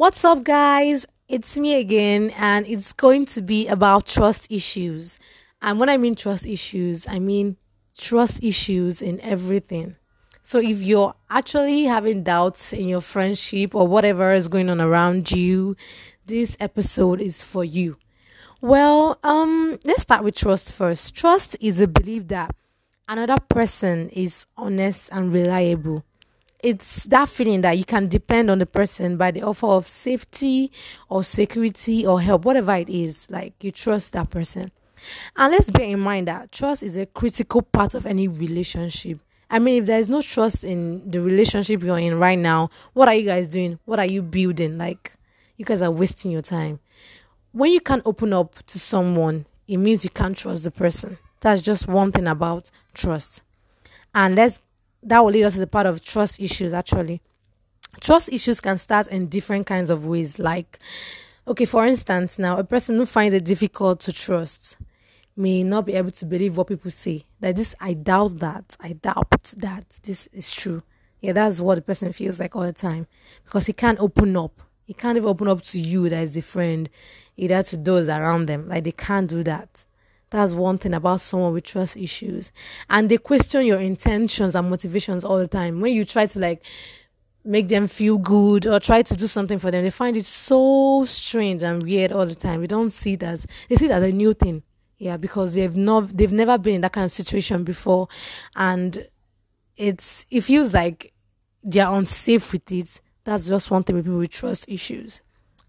What's 0.00 0.24
up, 0.24 0.44
guys? 0.44 1.04
It's 1.28 1.58
me 1.58 1.74
again, 1.74 2.30
and 2.30 2.66
it's 2.66 2.94
going 2.94 3.26
to 3.26 3.42
be 3.42 3.68
about 3.68 4.06
trust 4.06 4.50
issues. 4.50 5.18
And 5.60 5.78
when 5.78 5.90
I 5.90 5.98
mean 5.98 6.14
trust 6.14 6.46
issues, 6.46 7.06
I 7.06 7.18
mean 7.18 7.58
trust 7.98 8.42
issues 8.42 9.02
in 9.02 9.20
everything. 9.20 9.96
So 10.40 10.58
if 10.58 10.80
you're 10.80 11.12
actually 11.28 11.84
having 11.84 12.22
doubts 12.22 12.72
in 12.72 12.88
your 12.88 13.02
friendship 13.02 13.74
or 13.74 13.86
whatever 13.86 14.32
is 14.32 14.48
going 14.48 14.70
on 14.70 14.80
around 14.80 15.30
you, 15.32 15.76
this 16.24 16.56
episode 16.60 17.20
is 17.20 17.42
for 17.42 17.62
you. 17.62 17.98
Well, 18.62 19.18
um, 19.22 19.78
let's 19.84 20.00
start 20.00 20.24
with 20.24 20.34
trust 20.34 20.72
first. 20.72 21.14
Trust 21.14 21.58
is 21.60 21.76
the 21.76 21.88
belief 21.88 22.28
that 22.28 22.54
another 23.06 23.36
person 23.50 24.08
is 24.08 24.46
honest 24.56 25.10
and 25.12 25.30
reliable 25.30 26.04
it's 26.62 27.04
that 27.04 27.28
feeling 27.28 27.60
that 27.62 27.78
you 27.78 27.84
can 27.84 28.08
depend 28.08 28.50
on 28.50 28.58
the 28.58 28.66
person 28.66 29.16
by 29.16 29.30
the 29.30 29.42
offer 29.42 29.66
of 29.66 29.86
safety 29.88 30.70
or 31.08 31.24
security 31.24 32.06
or 32.06 32.20
help, 32.20 32.44
whatever 32.44 32.74
it 32.74 32.88
is. 32.88 33.30
Like 33.30 33.54
you 33.62 33.70
trust 33.70 34.12
that 34.12 34.30
person. 34.30 34.70
And 35.36 35.52
let's 35.52 35.70
bear 35.70 35.86
in 35.86 36.00
mind 36.00 36.28
that 36.28 36.52
trust 36.52 36.82
is 36.82 36.96
a 36.96 37.06
critical 37.06 37.62
part 37.62 37.94
of 37.94 38.06
any 38.06 38.28
relationship. 38.28 39.18
I 39.50 39.58
mean, 39.58 39.82
if 39.82 39.86
there 39.86 39.98
is 39.98 40.08
no 40.08 40.22
trust 40.22 40.62
in 40.62 41.10
the 41.10 41.20
relationship 41.20 41.82
you're 41.82 41.98
in 41.98 42.18
right 42.18 42.38
now, 42.38 42.70
what 42.92 43.08
are 43.08 43.14
you 43.14 43.24
guys 43.24 43.48
doing? 43.48 43.78
What 43.84 43.98
are 43.98 44.06
you 44.06 44.22
building? 44.22 44.78
Like, 44.78 45.14
you 45.56 45.64
guys 45.64 45.82
are 45.82 45.90
wasting 45.90 46.30
your 46.30 46.42
time. 46.42 46.78
When 47.52 47.72
you 47.72 47.80
can't 47.80 48.02
open 48.06 48.32
up 48.32 48.54
to 48.66 48.78
someone, 48.78 49.46
it 49.66 49.78
means 49.78 50.04
you 50.04 50.10
can't 50.10 50.36
trust 50.36 50.64
the 50.64 50.70
person. 50.70 51.18
That's 51.40 51.62
just 51.62 51.88
one 51.88 52.12
thing 52.12 52.28
about 52.28 52.70
trust. 52.94 53.42
And 54.14 54.36
let's 54.36 54.60
that 55.02 55.20
will 55.20 55.32
lead 55.32 55.44
us 55.44 55.54
to 55.54 55.60
the 55.60 55.66
part 55.66 55.86
of 55.86 56.04
trust 56.04 56.40
issues 56.40 56.72
actually. 56.72 57.20
Trust 58.00 58.32
issues 58.32 58.60
can 58.60 58.78
start 58.78 59.08
in 59.08 59.28
different 59.28 59.66
kinds 59.66 59.90
of 59.90 60.06
ways. 60.06 60.38
Like 60.38 60.78
okay 61.46 61.64
for 61.64 61.86
instance 61.86 62.38
now 62.38 62.58
a 62.58 62.64
person 62.64 62.96
who 62.96 63.06
finds 63.06 63.34
it 63.34 63.44
difficult 63.44 64.00
to 64.00 64.12
trust 64.12 64.76
may 65.36 65.62
not 65.62 65.86
be 65.86 65.94
able 65.94 66.10
to 66.10 66.26
believe 66.26 66.56
what 66.56 66.68
people 66.68 66.90
say. 66.90 67.24
That 67.40 67.56
this 67.56 67.74
i 67.80 67.94
doubt 67.94 68.38
that. 68.38 68.76
I 68.80 68.92
doubt 68.92 69.54
that 69.56 69.98
this 70.02 70.28
is 70.32 70.50
true. 70.50 70.82
Yeah 71.20 71.32
that's 71.32 71.60
what 71.60 71.76
the 71.76 71.82
person 71.82 72.12
feels 72.12 72.38
like 72.38 72.54
all 72.54 72.62
the 72.62 72.72
time. 72.72 73.06
Because 73.44 73.66
he 73.66 73.72
can't 73.72 74.00
open 74.00 74.36
up. 74.36 74.60
He 74.84 74.94
can't 74.94 75.16
even 75.16 75.28
open 75.28 75.48
up 75.48 75.62
to 75.62 75.78
you 75.78 76.08
that 76.08 76.22
is 76.22 76.36
a 76.36 76.42
friend 76.42 76.90
either 77.36 77.62
to 77.62 77.76
those 77.76 78.08
around 78.08 78.46
them. 78.46 78.68
Like 78.68 78.84
they 78.84 78.92
can't 78.92 79.28
do 79.28 79.42
that 79.44 79.84
that's 80.30 80.54
one 80.54 80.78
thing 80.78 80.94
about 80.94 81.20
someone 81.20 81.52
with 81.52 81.64
trust 81.64 81.96
issues. 81.96 82.52
And 82.88 83.08
they 83.08 83.18
question 83.18 83.66
your 83.66 83.80
intentions 83.80 84.54
and 84.54 84.70
motivations 84.70 85.24
all 85.24 85.38
the 85.38 85.48
time. 85.48 85.80
When 85.80 85.92
you 85.92 86.04
try 86.04 86.26
to 86.26 86.38
like 86.38 86.64
make 87.44 87.68
them 87.68 87.88
feel 87.88 88.18
good 88.18 88.66
or 88.66 88.78
try 88.78 89.02
to 89.02 89.14
do 89.14 89.26
something 89.26 89.58
for 89.58 89.70
them, 89.70 89.82
they 89.82 89.90
find 89.90 90.16
it 90.16 90.24
so 90.24 91.04
strange 91.06 91.62
and 91.62 91.82
weird 91.82 92.12
all 92.12 92.26
the 92.26 92.34
time. 92.34 92.60
We 92.60 92.68
don't 92.68 92.90
see 92.90 93.14
it 93.14 93.22
as 93.22 93.46
they 93.68 93.76
see 93.76 93.86
it 93.86 93.90
as 93.90 94.02
a 94.04 94.12
new 94.12 94.32
thing. 94.34 94.62
Yeah, 94.98 95.16
because 95.16 95.54
they've 95.54 95.76
not 95.76 96.16
they've 96.16 96.32
never 96.32 96.58
been 96.58 96.76
in 96.76 96.80
that 96.82 96.92
kind 96.92 97.06
of 97.06 97.12
situation 97.12 97.64
before. 97.64 98.08
And 98.54 99.08
it's 99.76 100.26
it 100.30 100.42
feels 100.42 100.72
like 100.72 101.12
they're 101.64 101.90
unsafe 101.90 102.52
with 102.52 102.70
it. 102.70 103.00
That's 103.24 103.48
just 103.48 103.70
one 103.70 103.82
thing 103.82 103.96
with 103.96 104.04
people 104.04 104.18
with 104.18 104.30
trust 104.30 104.68
issues. 104.68 105.22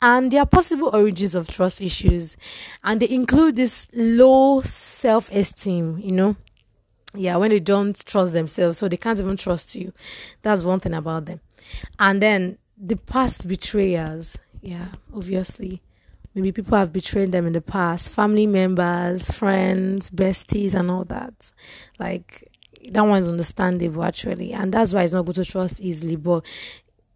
And 0.00 0.30
there 0.30 0.42
are 0.42 0.46
possible 0.46 0.90
origins 0.92 1.34
of 1.34 1.48
trust 1.48 1.80
issues, 1.80 2.36
and 2.84 3.00
they 3.00 3.08
include 3.08 3.56
this 3.56 3.88
low 3.92 4.60
self 4.60 5.30
esteem, 5.32 5.98
you 5.98 6.12
know. 6.12 6.36
Yeah, 7.14 7.36
when 7.36 7.50
they 7.50 7.58
don't 7.58 7.98
trust 8.04 8.32
themselves, 8.32 8.78
so 8.78 8.86
they 8.88 8.96
can't 8.98 9.18
even 9.18 9.36
trust 9.36 9.74
you. 9.74 9.92
That's 10.42 10.62
one 10.62 10.78
thing 10.78 10.94
about 10.94 11.24
them. 11.24 11.40
And 11.98 12.22
then 12.22 12.58
the 12.76 12.96
past 12.96 13.48
betrayers, 13.48 14.38
yeah, 14.60 14.88
obviously. 15.14 15.82
Maybe 16.34 16.52
people 16.52 16.78
have 16.78 16.92
betrayed 16.92 17.32
them 17.32 17.46
in 17.46 17.54
the 17.54 17.60
past, 17.60 18.10
family 18.10 18.46
members, 18.46 19.30
friends, 19.30 20.10
besties, 20.10 20.74
and 20.74 20.90
all 20.90 21.04
that. 21.06 21.52
Like, 21.98 22.48
that 22.92 23.02
one 23.02 23.20
is 23.22 23.28
understandable 23.28 24.04
actually, 24.04 24.52
and 24.52 24.72
that's 24.72 24.92
why 24.92 25.02
it's 25.02 25.12
not 25.12 25.26
good 25.26 25.34
to 25.36 25.44
trust 25.44 25.80
easily. 25.80 26.16
But 26.16 26.44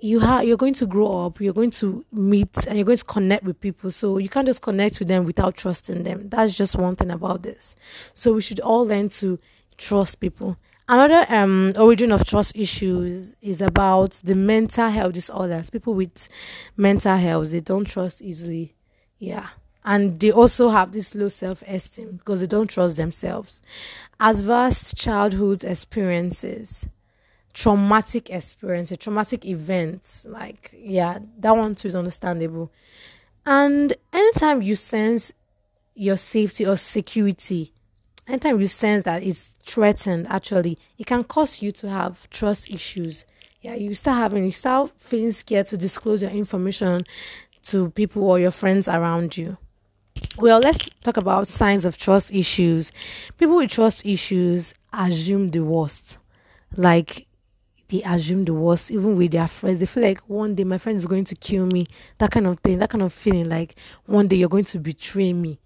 you 0.00 0.20
have 0.20 0.44
you're 0.44 0.56
going 0.56 0.74
to 0.74 0.86
grow 0.86 1.24
up 1.26 1.40
you're 1.40 1.54
going 1.54 1.70
to 1.70 2.04
meet 2.12 2.54
and 2.66 2.76
you're 2.76 2.84
going 2.84 2.98
to 2.98 3.04
connect 3.04 3.44
with 3.44 3.60
people. 3.60 3.90
So 3.90 4.18
you 4.18 4.28
can't 4.28 4.46
just 4.46 4.62
connect 4.62 4.98
with 4.98 5.08
them 5.08 5.24
without 5.24 5.56
trusting 5.56 6.02
them. 6.02 6.28
That's 6.28 6.56
just 6.56 6.76
one 6.76 6.96
thing 6.96 7.10
about 7.10 7.42
this. 7.42 7.76
So 8.12 8.32
we 8.32 8.40
should 8.40 8.60
all 8.60 8.86
learn 8.86 9.08
to 9.10 9.38
trust 9.78 10.20
people. 10.20 10.56
Another 10.88 11.24
um 11.30 11.72
origin 11.78 12.12
of 12.12 12.26
trust 12.26 12.54
issues 12.56 13.34
is 13.40 13.62
about 13.62 14.12
the 14.24 14.34
mental 14.34 14.90
health 14.90 15.14
disorders. 15.14 15.70
People 15.70 15.94
with 15.94 16.28
mental 16.76 17.16
health 17.16 17.50
they 17.52 17.60
don't 17.60 17.86
trust 17.86 18.20
easily. 18.20 18.74
Yeah. 19.18 19.48
And 19.86 20.18
they 20.18 20.30
also 20.30 20.70
have 20.70 20.92
this 20.92 21.14
low 21.14 21.28
self-esteem 21.28 22.16
because 22.16 22.40
they 22.40 22.46
don't 22.46 22.70
trust 22.70 22.96
themselves. 22.96 23.60
As 24.18 24.40
adverse 24.40 24.94
childhood 24.94 25.62
experiences 25.62 26.88
traumatic 27.54 28.30
experience, 28.30 28.90
a 28.90 28.96
traumatic 28.96 29.46
event, 29.46 30.24
like 30.26 30.74
yeah, 30.76 31.20
that 31.38 31.56
one 31.56 31.74
too 31.74 31.88
is 31.88 31.94
understandable. 31.94 32.70
And 33.46 33.92
anytime 34.12 34.60
you 34.60 34.74
sense 34.76 35.32
your 35.94 36.16
safety 36.16 36.66
or 36.66 36.76
security, 36.76 37.72
anytime 38.26 38.60
you 38.60 38.66
sense 38.66 39.04
that 39.04 39.22
it's 39.22 39.54
threatened, 39.62 40.26
actually, 40.28 40.78
it 40.98 41.06
can 41.06 41.24
cause 41.24 41.62
you 41.62 41.70
to 41.72 41.88
have 41.88 42.28
trust 42.30 42.70
issues. 42.70 43.24
Yeah, 43.60 43.74
you 43.74 43.94
start 43.94 44.18
having, 44.18 44.44
you 44.44 44.52
start 44.52 44.90
feeling 44.98 45.32
scared 45.32 45.66
to 45.66 45.78
disclose 45.78 46.20
your 46.20 46.30
information 46.30 47.06
to 47.64 47.90
people 47.90 48.28
or 48.28 48.38
your 48.38 48.50
friends 48.50 48.88
around 48.88 49.36
you. 49.36 49.56
Well, 50.38 50.58
let's 50.58 50.90
talk 51.02 51.16
about 51.16 51.48
signs 51.48 51.84
of 51.84 51.96
trust 51.96 52.32
issues. 52.32 52.92
People 53.38 53.56
with 53.56 53.70
trust 53.70 54.04
issues 54.04 54.74
assume 54.92 55.50
the 55.50 55.60
worst. 55.60 56.18
Like 56.76 57.26
they 57.94 58.02
assume 58.02 58.44
the 58.44 58.54
worst, 58.54 58.90
even 58.90 59.16
with 59.16 59.30
their 59.30 59.46
friends. 59.46 59.78
They 59.78 59.86
feel 59.86 60.02
like 60.02 60.18
one 60.26 60.56
day 60.56 60.64
my 60.64 60.78
friend 60.78 60.96
is 60.96 61.06
going 61.06 61.24
to 61.24 61.36
kill 61.36 61.66
me. 61.66 61.86
That 62.18 62.32
kind 62.32 62.46
of 62.48 62.58
thing. 62.58 62.78
That 62.78 62.90
kind 62.90 63.02
of 63.02 63.12
feeling 63.12 63.48
like 63.48 63.76
one 64.06 64.26
day 64.26 64.36
you're 64.36 64.48
going 64.48 64.64
to 64.64 64.80
betray 64.80 65.32
me. 65.32 65.60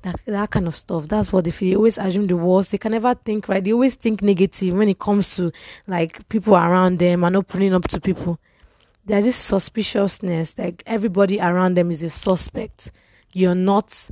That 0.00 0.16
that 0.26 0.50
kind 0.50 0.66
of 0.66 0.74
stuff. 0.74 1.08
That's 1.08 1.30
what 1.30 1.44
they 1.44 1.50
feel. 1.50 1.70
They 1.70 1.76
always 1.76 1.98
assume 1.98 2.26
the 2.26 2.36
worst. 2.36 2.70
They 2.70 2.78
can 2.78 2.92
never 2.92 3.14
think 3.14 3.48
right. 3.48 3.62
They 3.62 3.72
always 3.72 3.96
think 3.96 4.22
negative 4.22 4.74
when 4.74 4.88
it 4.88 4.98
comes 4.98 5.36
to 5.36 5.52
like 5.86 6.26
people 6.30 6.56
around 6.56 7.00
them 7.00 7.22
and 7.22 7.36
opening 7.36 7.74
up 7.74 7.86
to 7.88 8.00
people. 8.00 8.38
There's 9.04 9.26
this 9.26 9.36
suspiciousness, 9.36 10.56
like 10.56 10.82
everybody 10.86 11.38
around 11.38 11.74
them 11.74 11.90
is 11.90 12.02
a 12.02 12.10
suspect. 12.10 12.92
You're 13.32 13.54
not 13.54 14.10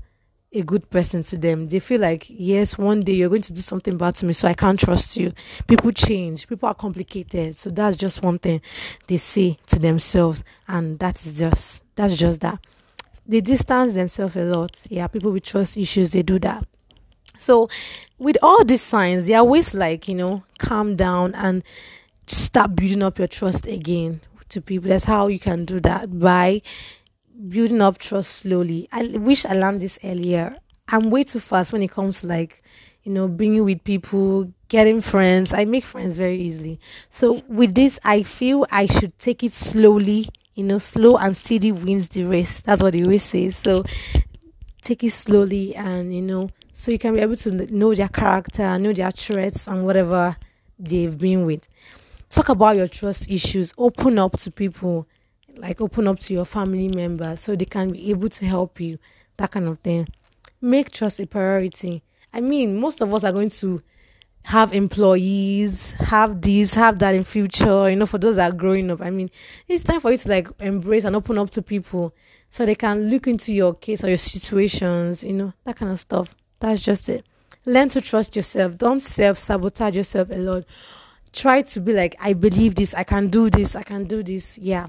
a 0.53 0.63
good 0.63 0.89
person 0.91 1.23
to 1.25 1.37
them. 1.37 1.69
They 1.69 1.81
feel 1.81 2.01
like, 2.01 2.27
yes, 2.29 2.79
one 2.79 3.03
day 3.03 3.13
you're 3.13 3.29
going 3.29 3.43
to 3.43 3.53
do 3.53 3.61
something 3.61 3.97
bad 3.97 4.15
to 4.17 4.27
me, 4.27 4.33
so 4.33 4.49
I 4.49 4.55
can't 4.55 4.79
trust 4.79 5.17
you. 5.17 5.33
People 5.67 5.93
change, 5.93 6.49
people 6.49 6.69
are 6.69 6.75
complicated. 6.75 7.57
So 7.57 7.71
that's 7.71 7.97
just 7.97 8.23
one 8.23 8.39
thing 8.39 8.61
they 9.07 9.17
say 9.17 9.59
to 9.67 9.79
themselves, 9.79 10.45
and 10.69 10.99
that 10.99 11.25
is 11.25 11.39
just 11.39 11.83
that's 11.95 12.17
just 12.17 12.41
that. 12.43 12.61
They 13.27 13.41
distance 13.41 13.95
themselves 13.95 14.37
a 14.37 14.45
lot. 14.45 14.87
Yeah, 14.89 15.09
people 15.09 15.33
with 15.33 15.45
trust 15.45 15.77
issues, 15.77 16.11
they 16.11 16.23
do 16.23 16.39
that. 16.41 16.67
So 17.39 17.69
with 18.19 18.37
all 18.43 18.65
these 18.65 18.83
signs, 18.83 19.27
there 19.27 19.39
are 19.39 19.45
ways 19.45 19.75
like, 19.75 20.09
you 20.09 20.15
know, 20.15 20.43
calm 20.59 20.97
down 20.97 21.35
and 21.35 21.63
start 22.27 22.75
building 22.77 23.03
up 23.03 23.19
your 23.19 23.29
trust 23.29 23.67
again 23.67 24.21
to 24.49 24.61
people. 24.61 24.89
That's 24.89 25.05
how 25.05 25.27
you 25.27 25.39
can 25.39 25.65
do 25.65 25.81
that 25.81 26.19
by 26.19 26.63
building 27.49 27.83
up 27.83 27.99
trust 27.99 28.31
slowly. 28.31 28.89
I 28.93 29.07
wish 29.19 29.45
I 29.45 29.53
learned 29.53 29.81
this 29.81 29.99
earlier. 30.03 30.57
I'm 30.89 31.11
way 31.11 31.25
too 31.25 31.41
fast 31.41 31.73
when 31.73 31.83
it 31.83 31.91
comes 31.91 32.21
to 32.21 32.29
like, 32.29 32.63
you 33.03 33.13
know, 33.13 33.29
being 33.29 33.63
with 33.65 33.85
people, 33.85 34.53
getting 34.69 35.01
friends. 35.01 35.53
I 35.53 35.65
make 35.65 35.85
friends 35.85 36.17
very 36.17 36.41
easily. 36.41 36.81
So 37.11 37.41
with 37.49 37.75
this, 37.75 37.99
I 38.05 38.23
feel 38.23 38.67
I 38.71 38.87
should 38.87 39.19
take 39.19 39.45
it 39.45 39.53
slowly. 39.53 40.29
You 40.55 40.65
know, 40.65 40.79
slow 40.79 41.17
and 41.17 41.37
steady 41.37 41.73
wins 41.73 42.09
the 42.09 42.25
race. 42.25 42.63
That's 42.63 42.83
what 42.83 42.95
they 42.95 43.03
always 43.03 43.23
say. 43.23 43.51
So 43.51 43.85
take 44.81 45.05
it 45.05 45.11
slowly 45.11 45.75
and 45.75 46.15
you 46.15 46.23
know, 46.23 46.51
so 46.73 46.91
you 46.91 46.99
can 46.99 47.15
be 47.15 47.21
able 47.21 47.37
to 47.37 47.51
know 47.75 47.95
their 47.95 48.09
character, 48.09 48.79
know 48.79 48.93
their 48.93 49.13
traits 49.13 49.67
and 49.67 49.85
whatever 49.85 50.37
they've 50.79 51.17
been 51.19 51.45
with. 51.45 51.69
Talk 52.31 52.49
about 52.49 52.77
your 52.77 52.89
trust 52.89 53.31
issues. 53.31 53.75
Open 53.77 54.19
up 54.19 54.39
to 54.39 54.51
people 54.51 55.07
like 55.57 55.81
open 55.81 56.07
up 56.07 56.19
to 56.21 56.35
your 56.35 56.45
family 56.45 56.89
members 56.89 57.41
so 57.41 57.57
they 57.57 57.65
can 57.65 57.91
be 57.91 58.11
able 58.11 58.29
to 58.29 58.47
help 58.47 58.81
you, 58.81 58.99
that 59.37 59.51
kind 59.51 59.69
of 59.69 59.79
thing. 59.81 60.09
Make 60.61 60.91
trust 60.91 61.21
a 61.21 61.27
priority. 61.27 62.03
I 62.33 62.41
mean, 62.41 62.79
most 62.79 63.01
of 63.01 63.13
us 63.13 63.25
are 63.25 63.33
going 63.33 63.51
to 63.51 63.81
have 64.45 64.73
employees, 64.73 65.93
have 65.93 66.41
this, 66.41 66.75
have 66.75 66.99
that 67.01 67.15
in 67.15 67.25
future, 67.25 67.91
you 67.91 67.97
know, 67.97 68.07
for 68.07 68.19
those 68.19 68.37
that 68.37 68.53
are 68.53 68.57
growing 68.57 68.91
up. 68.91 69.01
I 69.01 69.11
mean, 69.11 69.31
it's 69.67 69.83
time 69.83 70.01
for 70.01 70.13
you 70.13 70.19
to 70.19 70.29
like 70.29 70.49
embrace 70.61 71.05
and 71.05 71.17
open 71.17 71.39
up 71.39 71.51
to 71.51 71.63
people 71.63 72.15
so 72.49 72.65
they 72.65 72.75
can 72.75 73.11
look 73.11 73.27
into 73.27 73.53
your 73.53 73.75
case 73.75 74.05
or 74.05 74.09
your 74.09 74.17
situations, 74.17 75.25
you 75.25 75.33
know, 75.33 75.53
that 75.65 75.77
kind 75.77 75.91
of 75.91 75.99
stuff. 75.99 76.37
That's 76.61 76.81
just 76.81 77.09
it. 77.09 77.27
Learn 77.65 77.89
to 77.91 78.01
trust 78.01 78.37
yourself. 78.37 78.79
Don't 78.79 79.01
self 79.01 79.39
sabotage 79.39 79.97
yourself 79.97 80.31
a 80.31 80.37
lot. 80.37 80.65
Try 81.33 81.63
to 81.63 81.81
be 81.81 81.93
like, 81.93 82.15
I 82.21 82.33
believe 82.33 82.77
this, 82.77 82.95
I 82.95 83.03
can 83.03 83.29
do 83.29 83.51
this, 83.51 83.75
I 83.75 83.83
can 83.83 84.05
do 84.05 84.23
this. 84.23 84.59
Yeah 84.59 84.89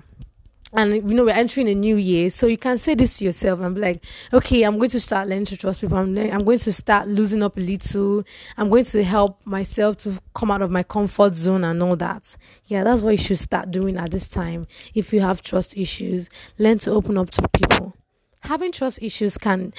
and 0.73 0.93
you 0.93 1.15
know 1.15 1.23
we're 1.23 1.31
entering 1.31 1.69
a 1.69 1.75
new 1.75 1.95
year 1.95 2.29
so 2.29 2.45
you 2.45 2.57
can 2.57 2.77
say 2.77 2.93
this 2.93 3.17
to 3.17 3.25
yourself 3.25 3.61
and 3.61 3.75
be 3.75 3.81
like 3.81 4.03
okay 4.33 4.63
i'm 4.63 4.77
going 4.77 4.89
to 4.89 4.99
start 4.99 5.27
learning 5.27 5.45
to 5.45 5.55
trust 5.55 5.81
people. 5.81 5.97
I'm, 5.97 6.17
I'm 6.17 6.43
going 6.43 6.59
to 6.59 6.73
start 6.73 7.07
losing 7.07 7.41
up 7.41 7.57
a 7.57 7.59
little. 7.59 8.23
I'm 8.57 8.69
going 8.69 8.83
to 8.85 9.03
help 9.03 9.45
myself 9.45 9.97
to 9.97 10.19
come 10.33 10.51
out 10.51 10.61
of 10.61 10.71
my 10.71 10.83
comfort 10.83 11.35
zone 11.35 11.63
and 11.63 11.81
all 11.81 11.95
that. 11.97 12.35
Yeah 12.65 12.83
that's 12.83 13.01
what 13.01 13.11
you 13.11 13.17
should 13.17 13.39
start 13.39 13.71
doing 13.71 13.97
at 13.97 14.11
this 14.11 14.27
time. 14.27 14.67
If 14.93 15.13
you 15.13 15.21
have 15.21 15.41
trust 15.41 15.77
issues 15.77 16.29
learn 16.57 16.79
to 16.79 16.91
open 16.91 17.17
up 17.17 17.29
to 17.31 17.47
people. 17.49 17.93
Having 18.41 18.73
trust 18.73 18.99
issues 19.01 19.37
can 19.37 19.73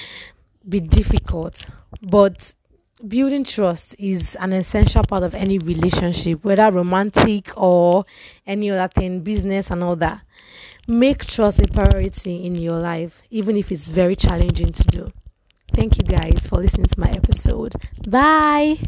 be 0.69 0.81
difficult 0.81 1.69
but 2.03 2.55
building 3.07 3.45
trust 3.45 3.95
is 3.99 4.37
an 4.41 4.53
essential 4.53 5.03
part 5.05 5.23
of 5.23 5.35
any 5.35 5.59
relationship 5.59 6.45
whether 6.45 6.71
romantic 6.73 7.57
or 7.57 8.05
any 8.45 8.71
other 8.71 8.93
thing 8.93 9.21
business 9.21 9.71
and 9.71 9.85
all 9.85 9.95
that 9.95 10.21
Make 10.89 11.27
trust 11.27 11.61
a 11.61 11.69
priority 11.69 12.45
in 12.47 12.57
your 12.57 12.79
life, 12.79 13.23
even 13.31 13.57
if 13.57 13.71
it's 13.71 13.89
very 13.89 14.17
challenging 14.17 14.73
to 14.73 14.83
do. 14.85 15.13
Thank 15.75 15.99
you 15.99 16.03
guys 16.03 16.39
for 16.41 16.57
listening 16.57 16.87
to 16.87 16.99
my 16.99 17.11
episode. 17.11 17.75
Bye. 18.09 18.77